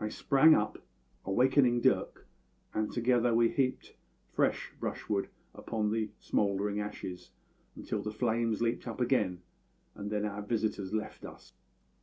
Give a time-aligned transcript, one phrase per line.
[0.00, 0.78] I sprang up,
[1.26, 2.26] awaking Dirk,
[2.72, 3.92] and together we heaped
[4.32, 7.30] fresh brushwood upon the smouldering ashes
[7.76, 9.42] until the flames leaped up again,
[9.94, 11.52] and then our visitors left us.